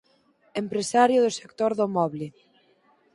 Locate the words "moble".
1.95-2.25